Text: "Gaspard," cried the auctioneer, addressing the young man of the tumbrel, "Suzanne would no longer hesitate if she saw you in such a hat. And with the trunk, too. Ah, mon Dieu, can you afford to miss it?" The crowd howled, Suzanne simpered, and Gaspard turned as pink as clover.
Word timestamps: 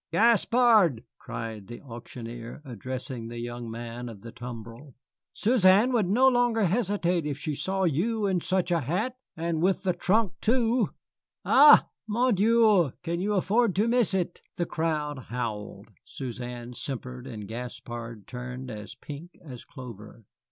"Gaspard," 0.11 1.03
cried 1.19 1.67
the 1.67 1.79
auctioneer, 1.83 2.63
addressing 2.65 3.27
the 3.27 3.37
young 3.37 3.69
man 3.69 4.09
of 4.09 4.21
the 4.21 4.31
tumbrel, 4.31 4.95
"Suzanne 5.31 5.91
would 5.93 6.07
no 6.09 6.27
longer 6.27 6.63
hesitate 6.63 7.27
if 7.27 7.37
she 7.37 7.53
saw 7.53 7.83
you 7.83 8.25
in 8.25 8.41
such 8.41 8.71
a 8.71 8.79
hat. 8.79 9.15
And 9.37 9.61
with 9.61 9.83
the 9.83 9.93
trunk, 9.93 10.31
too. 10.41 10.89
Ah, 11.45 11.87
mon 12.07 12.33
Dieu, 12.33 12.93
can 13.03 13.19
you 13.19 13.35
afford 13.35 13.75
to 13.75 13.87
miss 13.87 14.15
it?" 14.15 14.41
The 14.55 14.65
crowd 14.65 15.19
howled, 15.29 15.91
Suzanne 16.03 16.73
simpered, 16.73 17.27
and 17.27 17.47
Gaspard 17.47 18.25
turned 18.25 18.71
as 18.71 18.95
pink 18.95 19.37
as 19.45 19.63
clover. 19.65 20.25